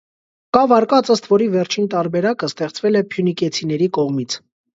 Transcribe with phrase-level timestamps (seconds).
[0.55, 4.41] Կա վարկած, ըստ որի, վերջին տարբերակը ստեղծվել է փյունիկեցիների կողմից։